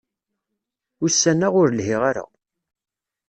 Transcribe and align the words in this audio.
Ussan-a, 1.05 1.47
ur 1.59 1.67
lhiɣ 1.77 2.01
ara. 2.09 2.25